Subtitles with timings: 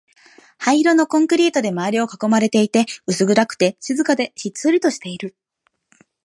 [0.57, 5.35] 灰色のコンクリートで周りを囲まれていて、薄暗くて、静かで、ひっそりとしている